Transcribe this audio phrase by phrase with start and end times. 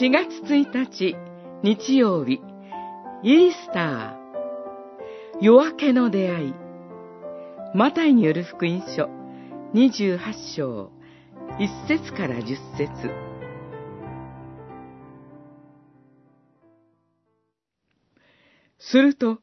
[0.00, 1.16] 4月1日
[1.62, 2.40] 日曜日
[3.22, 5.42] イースター。
[5.42, 6.54] 夜明けの出会い。
[7.74, 9.10] マタイによる福音書
[9.74, 10.90] 28章
[11.58, 13.10] 1節から10節。
[18.78, 19.40] すると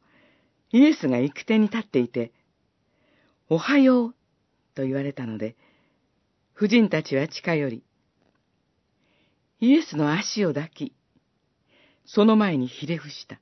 [0.71, 2.31] イエスが行く手に立っていて
[3.49, 4.15] おはよう
[4.73, 5.55] と言われたので
[6.53, 7.83] 婦人たちは近寄り
[9.61, 10.93] イエスの足を抱き、
[12.05, 13.39] その前にひれ伏した。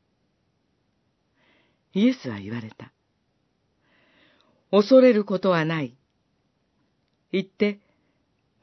[1.94, 2.92] イエスは言われた。
[4.72, 5.96] 恐れることはない。
[7.32, 7.80] 言って、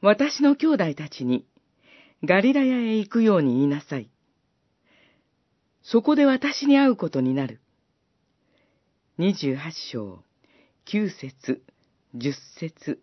[0.01, 1.45] 私の兄弟たちに、
[2.23, 4.09] ガリラヤへ行くように言いなさい。
[5.81, 7.61] そこで私に会うことになる。
[9.17, 10.23] 二十八章、
[10.83, 11.63] 九節、
[12.13, 13.01] 十節。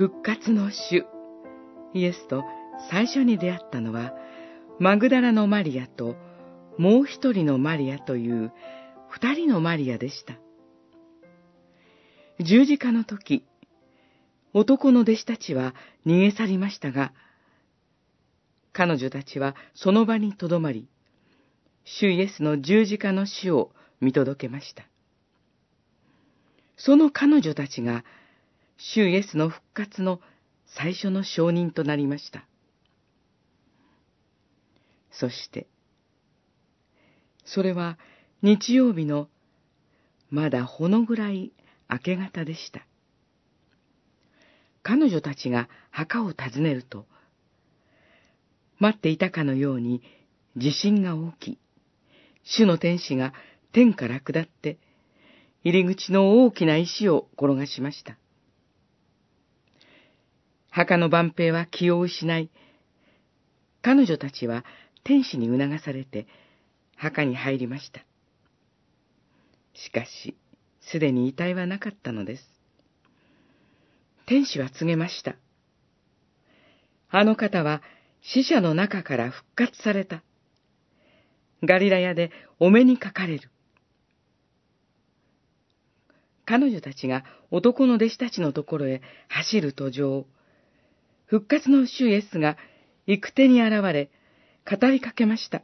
[0.00, 1.04] 復活の主、
[1.92, 2.42] イエスと
[2.90, 4.14] 最初に出会ったのは、
[4.78, 6.16] マグダラのマリアと
[6.78, 8.50] もう一人のマリアという
[9.10, 10.38] 二人のマリアでした。
[12.42, 13.44] 十字架の時、
[14.54, 15.74] 男の弟子たちは
[16.06, 17.12] 逃げ去りましたが、
[18.72, 20.88] 彼女たちはその場にとどまり、
[21.84, 23.70] 主イエスの十字架の死を
[24.00, 24.84] 見届けました。
[26.78, 28.02] その彼女たちが
[28.80, 30.20] 主イエスの復活の
[30.64, 32.46] 最初の証人となりました。
[35.12, 35.66] そして、
[37.44, 37.98] それは
[38.42, 39.28] 日曜日の
[40.30, 41.52] まだほのぐらい
[41.90, 42.86] 明け方でした。
[44.82, 47.06] 彼女たちが墓を訪ねると、
[48.78, 50.02] 待っていたかのように
[50.56, 51.58] 地震が起き、
[52.44, 53.34] 主の天使が
[53.72, 54.78] 天から下って、
[55.64, 58.16] 入り口の大きな石を転がしました。
[60.70, 62.50] 墓の万平は気を失い、
[63.82, 64.64] 彼女たちは
[65.04, 66.26] 天使に促されて
[66.96, 68.00] 墓に入りました。
[69.74, 70.36] しかし、
[70.80, 72.42] すでに遺体はなかったのです。
[74.26, 75.36] 天使は告げました。
[77.10, 77.82] あの方は
[78.22, 80.22] 死者の中から復活された。
[81.64, 83.50] ガリラヤでお目にかかれる。
[86.44, 90.26] 彼女たちが男の弟子たちのところへ走る途上、
[91.30, 92.56] 復活の主イエスが
[93.06, 94.10] 行く手に現れ、
[94.68, 95.62] 語りかけました。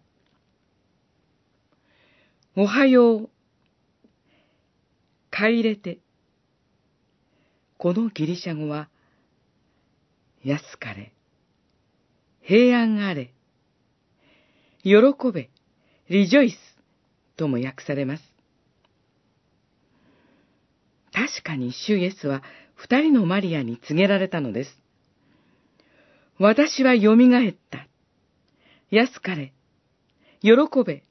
[2.55, 3.31] おはよう。
[5.33, 5.99] 帰れて。
[7.79, 8.89] このギリシャ語は、
[10.45, 11.13] 安かれ、
[12.43, 13.33] 平安あれ、
[14.85, 14.93] 喜
[15.35, 15.51] べ、
[16.09, 16.57] リジョイス
[17.37, 18.23] とも訳されます。
[21.13, 22.45] 確かに主イエスは
[22.77, 24.86] 二人のマリアに告げられたのです。
[26.39, 27.87] 私は蘇った。
[28.91, 29.53] 安かれ。
[30.43, 30.53] 喜
[30.85, 31.03] べ。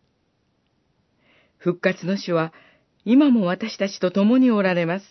[1.57, 2.53] 復活の主は
[3.05, 5.05] 今も私たちと共におられます。